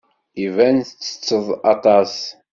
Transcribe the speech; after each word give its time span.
Iban 0.45 0.77
ttetteḍ 0.87 1.47
aṭas. 1.73 2.13